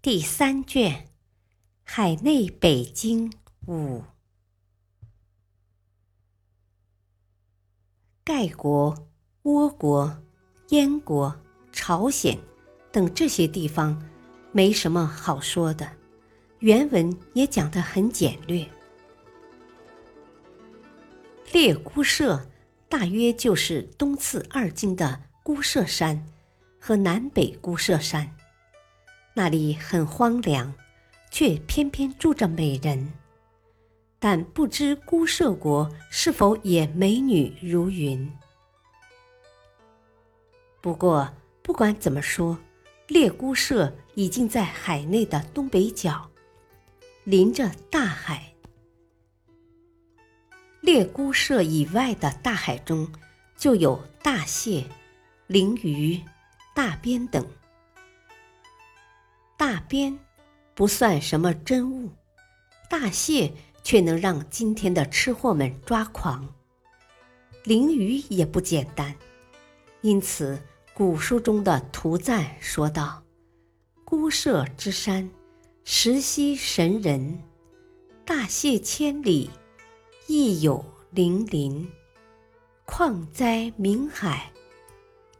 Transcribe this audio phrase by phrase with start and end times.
[0.00, 0.92] 第三卷
[1.82, 3.32] 《海内北京
[3.66, 3.98] 五》，
[8.22, 9.08] 盖国、
[9.42, 10.22] 倭国。
[10.68, 11.34] 燕国、
[11.72, 12.38] 朝鲜
[12.92, 14.06] 等这些地方
[14.52, 15.90] 没什么好说的，
[16.58, 18.68] 原文也讲得很简略。
[21.50, 22.46] 列姑射
[22.86, 26.22] 大约就是东次二经的姑舍山
[26.78, 28.36] 和南北姑舍山，
[29.38, 30.74] 那里很荒凉，
[31.30, 33.12] 却偏偏住着美人。
[34.18, 38.28] 但不知孤舍国是否也美女如云？
[40.80, 42.58] 不过，不管怎么说，
[43.06, 46.28] 列孤舍已经在海内的东北角，
[47.22, 48.54] 临着大海。
[50.80, 53.08] 列孤舍以外的大海中，
[53.56, 54.84] 就有大蟹、
[55.48, 56.20] 鲮鱼、
[56.74, 57.46] 大鳖等。
[59.88, 60.16] 边
[60.74, 62.10] 不算什么珍物，
[62.88, 66.46] 大蟹却能让今天的吃货们抓狂。
[67.64, 69.14] 鲮鱼也不简单。
[70.00, 70.62] 因此，
[70.94, 73.22] 古书中的图赞说道
[74.06, 75.28] ：“孤舍之山，
[75.84, 77.42] 石溪神人，
[78.24, 79.50] 大蟹千里，
[80.28, 81.90] 亦有灵鳞。
[82.84, 84.52] 矿灾明海，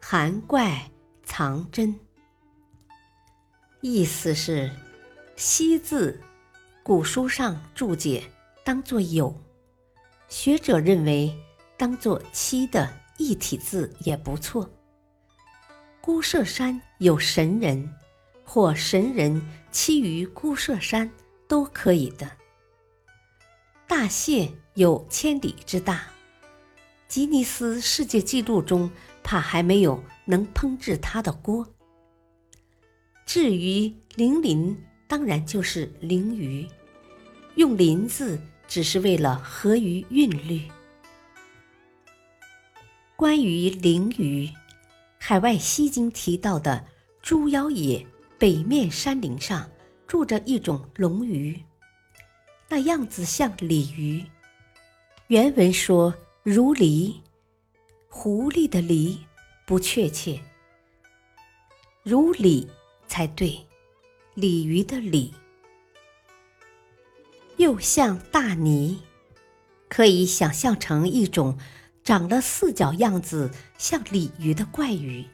[0.00, 0.90] 寒怪
[1.22, 1.98] 藏真。”
[3.80, 4.70] 意思是
[5.36, 6.20] ，“溪”字，
[6.82, 8.22] 古书上注解
[8.64, 9.34] 当作“有”，
[10.28, 11.34] 学者认为
[11.76, 13.00] 当作“七”的。
[13.22, 14.66] 一体字也不错。
[16.00, 17.94] 孤舍山有神人，
[18.46, 21.10] 或神人栖于孤舍山
[21.46, 22.30] 都可以的。
[23.86, 26.06] 大蟹有千里之大，
[27.08, 28.90] 吉尼斯世界纪录中
[29.22, 31.68] 怕还没有能烹制它的锅。
[33.32, 34.76] 至于鳞鳞，
[35.06, 36.66] 当然就是鲮鱼，
[37.54, 38.36] 用“鳞”字
[38.66, 40.62] 只是为了合于韵律。
[43.14, 44.50] 关于灵鱼，
[45.16, 46.84] 海外西经提到的
[47.22, 48.04] 猪妖野
[48.36, 49.70] 北面山林上
[50.08, 51.56] 住着一种龙鱼，
[52.68, 54.24] 那样子像鲤鱼。
[55.28, 56.12] 原文说
[56.42, 57.14] 如狸，
[58.08, 59.18] 狐狸的狸
[59.64, 60.40] 不确切，
[62.02, 62.68] 如鲤
[63.10, 63.66] 才对，
[64.34, 65.34] 鲤鱼的鲤。
[67.56, 68.98] 又像大鲵，
[69.88, 71.58] 可以想象成一种。
[72.02, 75.24] 长了四脚样子像鲤鱼的怪鱼，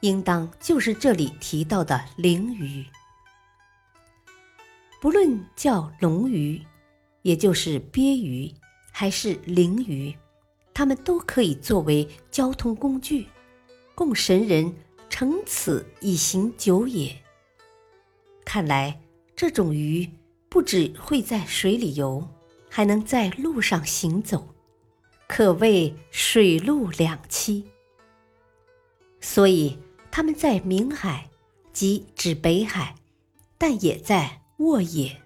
[0.00, 2.84] 应当就是这里提到的鲮鱼。
[5.00, 6.60] 不论叫龙鱼，
[7.22, 8.52] 也就是鳖鱼，
[8.90, 10.14] 还是鲮鱼，
[10.74, 13.26] 它们都可以作为交通工具，
[13.94, 14.74] 供神人
[15.16, 17.16] 乘此以行久也。
[18.44, 19.00] 看来
[19.36, 20.10] 这种鱼
[20.48, 22.28] 不只会在水里游，
[22.68, 24.52] 还能在路上行走。
[25.28, 27.62] 可谓水陆两栖，
[29.20, 29.78] 所以
[30.10, 31.30] 他们在明海，
[31.72, 32.96] 即指北海，
[33.56, 35.22] 但也在沃野。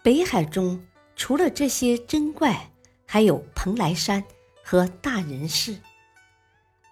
[0.00, 0.86] 北海中
[1.16, 2.70] 除了这些珍怪，
[3.04, 4.22] 还有蓬莱山
[4.62, 5.76] 和大人寺。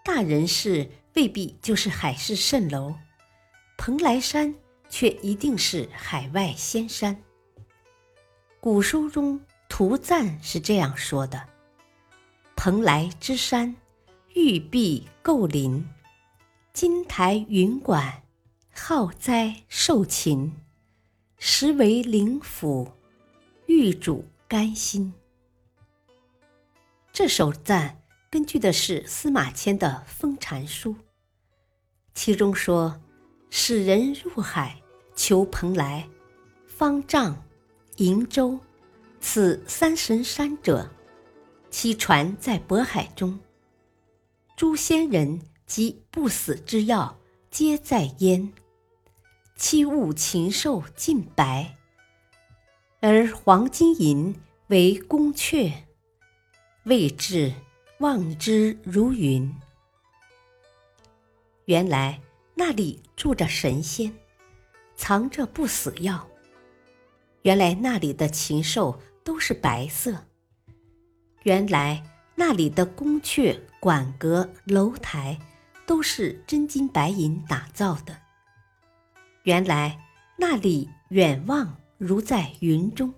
[0.06, 2.94] 大人寺未必就是海市蜃楼，
[3.76, 4.54] 蓬莱山
[4.88, 7.20] 却一定是海外仙山。
[8.60, 9.40] 古书中。
[9.68, 11.48] 图赞是这样说的
[12.56, 13.74] ：“蓬莱之山，
[14.32, 15.86] 玉璧构林，
[16.72, 18.22] 金台云馆，
[18.72, 20.54] 浩哉受禽，
[21.36, 22.92] 实为灵府，
[23.66, 25.12] 玉主甘心。”
[27.12, 28.00] 这首赞
[28.36, 30.92] 根据的是司马迁的《封禅书》，
[32.14, 33.00] 其中说
[33.48, 34.78] ：“使人入海
[35.14, 36.06] 求蓬莱，
[36.66, 37.42] 方丈、
[37.96, 38.60] 瀛洲。”
[39.22, 40.90] 此三神山者，
[41.70, 43.40] 其船在渤海中。
[44.54, 47.18] 诸仙人及不死之药
[47.50, 48.52] 皆在焉。
[49.56, 51.74] 其物禽兽尽白，
[53.00, 55.72] 而黄金银为宫阙，
[56.84, 57.54] 位置
[57.98, 59.50] 望之如云。
[61.64, 62.20] 原来
[62.54, 64.12] 那里住着神仙，
[64.94, 66.28] 藏着不死药。
[67.40, 70.26] 原来那里的禽兽都是白色。
[71.44, 72.02] 原来
[72.34, 75.38] 那里的宫阙、馆阁、楼台
[75.86, 78.14] 都是真金白银打造的。
[79.44, 79.98] 原来
[80.36, 83.14] 那里远望如在云中，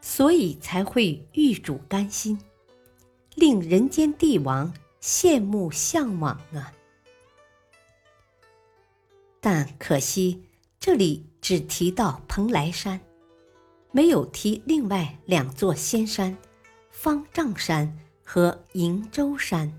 [0.00, 2.36] 所以才会玉主甘心，
[3.34, 6.72] 令人间帝王羡慕向往啊！
[9.40, 10.42] 但可惜
[10.78, 13.00] 这里只提到蓬莱山，
[13.90, 16.36] 没有提另外两座仙山——
[16.90, 19.72] 方丈山和瀛洲山。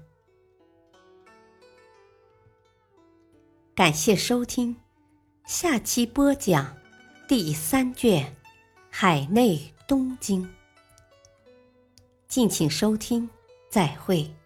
[3.75, 4.75] 感谢收听。
[5.45, 6.75] 下期播讲
[7.27, 8.25] 第三卷
[8.89, 10.43] 《海内东经》，
[12.27, 13.29] 敬请收听，
[13.73, 14.42] 再会。